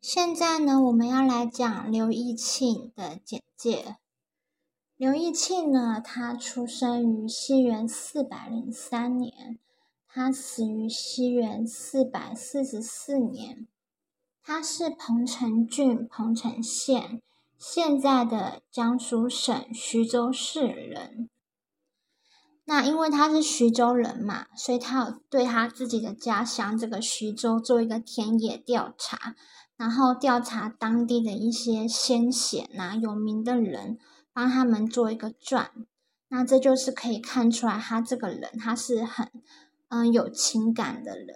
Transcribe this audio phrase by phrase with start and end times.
[0.00, 3.98] 现在呢，我们要来讲刘义庆的简介。
[4.96, 9.58] 刘义庆呢，他出生于西元四百零三年，
[10.08, 13.68] 他死于西元四百四十四年。
[14.42, 17.20] 他是彭城郡彭城县
[17.60, 21.28] （现在的江苏省徐州市）人。
[22.64, 29.36] 那因为他是徐州人嘛，所以他有对他自己的家乡这个徐州做一个田野调查。
[29.80, 33.98] 然后调查当地的一些先贤呐、有名的人，
[34.30, 35.70] 帮他们做一个传。
[36.28, 39.32] 那这就是可以看出来，他这个人他是很
[39.88, 41.28] 嗯有情感的人，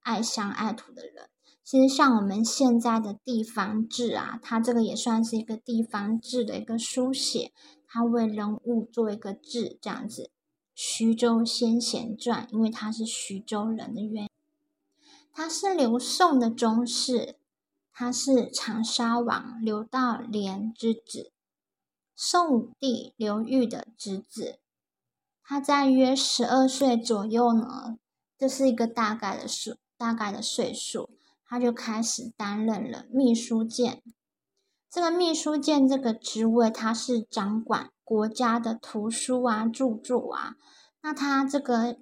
[0.00, 1.28] 爱乡爱土的人。
[1.62, 7.52] 其实像我们现在的地方志啊，他这个也算是一个地方志的一个书写，
[7.86, 10.32] 他为人物做一个志这样子。
[10.74, 14.28] 徐州先贤传，因为他是徐州人的原，
[15.32, 17.36] 他是刘宋的宗室。
[17.96, 21.30] 他是长沙王刘道廉之子，
[22.16, 24.58] 宋武帝刘裕的侄子。
[25.44, 27.96] 他在约十二岁左右呢，
[28.36, 31.08] 这是一个大概的数，大概的岁数，
[31.46, 34.02] 他就开始担任了秘书监。
[34.90, 40.56] 这个秘书监这个职位，他是掌管国家的图书啊、著作啊。
[41.00, 41.96] 那他这个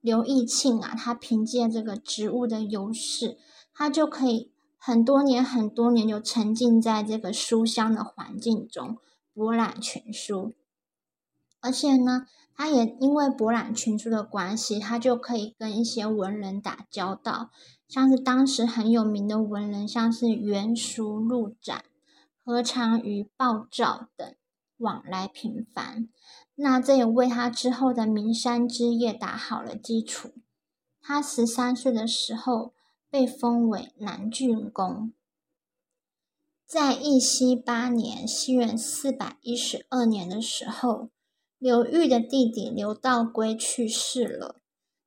[0.00, 3.38] 刘义庆啊，他凭借这个职务的优势，
[3.72, 4.52] 他就可以。
[4.84, 8.98] 很多年，很多年就沉浸在这个书香的环境中，
[9.32, 10.54] 博览群书。
[11.60, 17.50] 而且呢，他也因为博览群书的关系，他就可以跟一些文人打交道，
[17.86, 21.84] 像是当时很有名的文人，像是袁淑、陆展、
[22.44, 24.34] 何尝与鲍照等
[24.78, 26.08] 往来频繁。
[26.56, 30.32] 那这也为他之后的名山之业打好了基础。
[31.00, 32.72] 他十三岁的时候。
[33.12, 35.12] 被封为南郡公。
[36.66, 41.10] 在义熙八年（西元四百一十二年）的时候，
[41.58, 44.62] 刘裕的弟弟刘道归去世了。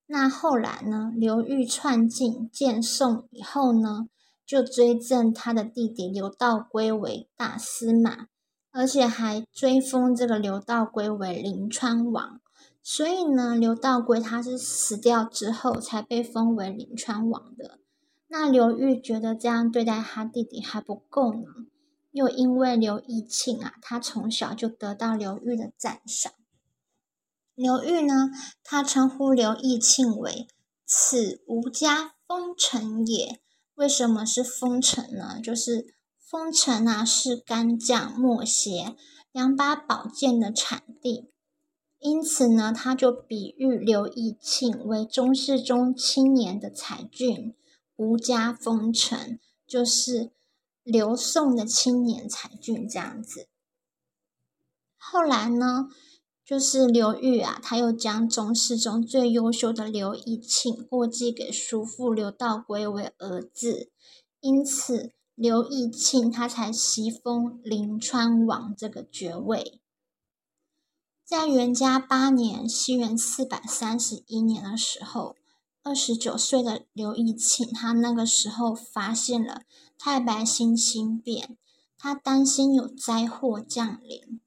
[0.06, 1.12] 那后来呢？
[1.16, 4.08] 刘裕篡晋建宋以后呢，
[4.46, 8.28] 就追赠他的弟弟刘道归为大司马，
[8.70, 12.40] 而且还追封这个刘道归为临川王。
[12.84, 17.80] 所以呢，刘道归他是死掉之后才被封为临川王的。
[18.28, 21.42] 那刘裕觉得这样对待他弟弟还不够呢，
[22.12, 26.34] 又因为刘义庆啊，他从小就得到刘裕的赞赏。
[27.54, 28.32] 刘裕呢，
[28.64, 30.48] 他称呼刘义庆为
[30.86, 33.40] “此吾家丰城也”。
[33.76, 35.40] 为什么是丰城呢？
[35.42, 38.96] 就是丰城啊，是干将莫邪
[39.32, 41.30] 两把宝剑的产地，
[42.00, 47.56] 因此呢，他就比喻刘义庆为中世中青年的才俊。
[47.98, 50.32] 吴家封城就是
[50.84, 53.48] 刘宋的青年才俊这样子。
[54.98, 55.88] 后来呢，
[56.44, 63.92] 就是刘裕啊，他又将宗室中最优秀的刘义庆过继给叔父刘道归为儿子，
[64.42, 69.80] 因此刘义庆他才袭封临川王这个爵位。
[71.24, 75.38] 在元嘉八年（西元四百三十一年）的时候。
[75.86, 79.62] 二十九岁的刘义庆，他那个时候发现了
[80.00, 81.60] 太白星星变，
[81.96, 84.42] 他担心有灾祸降临。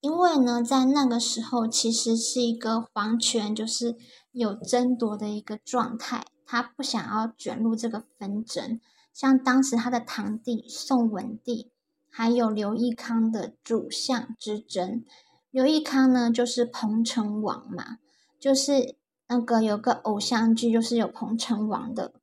[0.00, 3.96] 因为呢，在那个时候其实是一个皇权就是
[4.32, 8.80] 有争夺的一个状态，他不想要卷入这个纷争。
[9.12, 11.70] 像当时他的堂弟宋文帝，
[12.08, 15.04] 还有刘义康的主相之争。
[15.50, 17.98] 刘义康呢，就是彭城王嘛，
[18.40, 18.96] 就是。
[19.28, 22.14] 那个有个偶像剧，就是有彭城王的，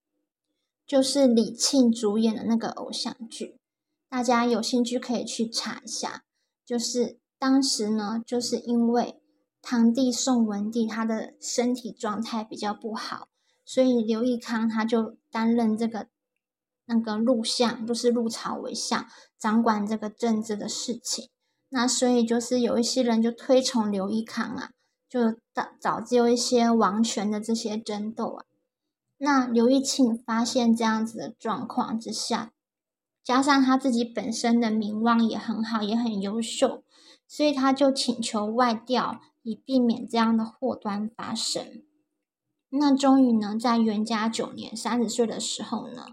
[0.87, 3.57] 就是李沁主演的那个偶像剧，
[4.09, 6.23] 大家有兴趣可以去查一下。
[6.65, 9.21] 就是当时呢，就是因为
[9.61, 13.27] 堂弟宋文帝他的身体状态比较不好，
[13.63, 16.07] 所以刘义康他就担任这个
[16.85, 19.07] 那个录相，就是入朝为相，
[19.37, 21.29] 掌管这个政治的事情。
[21.69, 24.71] 那所以就是有一些人就推崇刘义康啊。
[25.15, 28.43] 就导导致有一些王权的这些争斗啊，
[29.17, 32.51] 那刘义庆发现这样子的状况之下，
[33.23, 36.83] 加上他自己本身的名望也很好，也很优秀，
[37.29, 41.81] 所以他就请求外调，以避免这样的祸端发生。
[42.67, 46.07] 那终于呢，在元嘉九年三十岁的时候呢，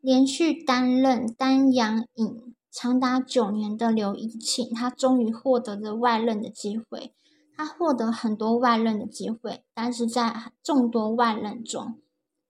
[0.00, 7.14] 连续担任丹阳尹长达九年的刘义庆，他终于获得了外任的机会。
[7.56, 11.98] 他获得很多外任的机会，但是在众多外任中，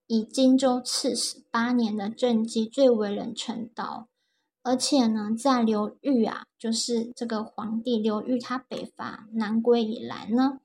[0.07, 4.09] 以荆州刺史八年的政绩最为人称道。
[4.63, 10.61] 而且呢，在刘裕啊，就是这个皇帝刘裕，他北伐南归以来呢，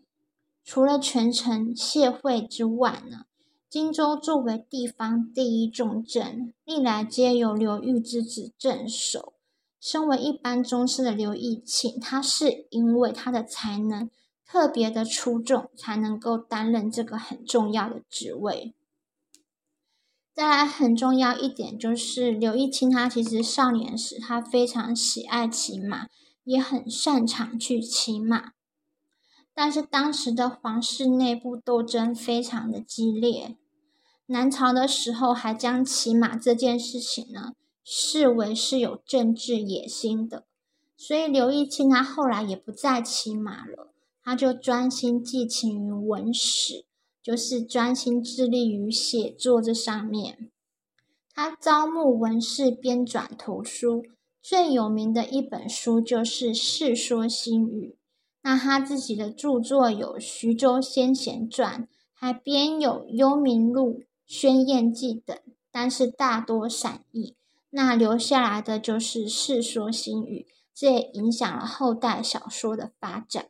[0.63, 3.25] 除了全城谢会之外呢，
[3.68, 9.34] 荆州作为地方第一重镇，历来皆由刘裕之子镇守。
[9.80, 14.10] 身为一般宗师的刘义庆，他是因为他的才能
[14.47, 18.73] 特别的出众，才能够担任这个很重要的职位。
[20.33, 26.07] 再来，很重要一点就是刘义清，他其实少年时他非常喜爱骑马，
[26.44, 28.51] 也很擅长去骑马。
[29.53, 33.57] 但是当时的皇室内部斗争非常的激烈，
[34.27, 37.53] 南朝的时候还将骑马这件事情呢
[37.83, 40.45] 视为是有政治野心的，
[40.95, 43.91] 所以刘义清他后来也不再骑马了，
[44.27, 46.83] 他就专心寄情于文史。
[47.24, 50.50] 就是专心致力于写作这上面，
[51.33, 54.06] 他招募文士编纂图书，
[54.41, 57.95] 最有名的一本书就是《世说新语》。
[58.44, 61.83] 那他自己的著作有《徐州先贤传》，
[62.13, 63.94] 还编有《幽冥录》
[64.25, 65.38] 《宣验记》等，
[65.69, 67.35] 但是大多散佚。
[67.71, 73.50] 那留下来的就是《世说新语》，这也影响了后代小说的发展。